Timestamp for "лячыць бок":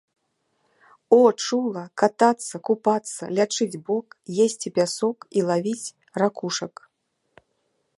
3.41-4.07